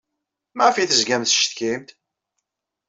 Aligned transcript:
Maɣef 0.55 0.75
ay 0.75 0.87
tezgam 0.87 1.23
tettcetkim-d? 1.23 1.89